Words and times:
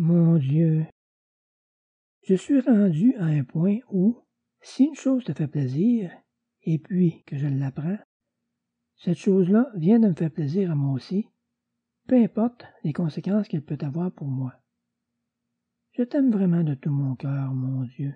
mon 0.00 0.38
Dieu, 0.38 0.86
je 2.22 2.34
suis 2.34 2.58
rendu 2.58 3.14
à 3.16 3.24
un 3.24 3.44
point 3.44 3.80
où, 3.90 4.18
si 4.62 4.84
une 4.84 4.94
chose 4.94 5.24
te 5.24 5.34
fait 5.34 5.46
plaisir, 5.46 6.10
et 6.62 6.78
puis 6.78 7.22
que 7.26 7.36
je 7.36 7.46
l'apprends, 7.46 7.98
cette 8.96 9.18
chose-là 9.18 9.70
vient 9.74 9.98
de 9.98 10.08
me 10.08 10.14
faire 10.14 10.30
plaisir 10.30 10.70
à 10.70 10.74
moi 10.74 10.94
aussi, 10.94 11.28
peu 12.08 12.16
importe 12.16 12.64
les 12.82 12.94
conséquences 12.94 13.46
qu'elle 13.46 13.64
peut 13.64 13.76
avoir 13.82 14.10
pour 14.10 14.28
moi. 14.28 14.54
Je 15.92 16.02
t'aime 16.02 16.30
vraiment 16.30 16.64
de 16.64 16.74
tout 16.74 16.90
mon 16.90 17.14
cœur, 17.14 17.52
mon 17.52 17.84
Dieu. 17.84 18.14